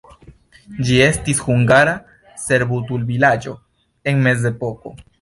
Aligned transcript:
Ĝi 0.87 0.97
estis 1.07 1.43
hungara 1.51 1.95
servutulvilaĝo 2.47 3.57
en 4.13 4.29
mezepoko. 4.29 5.01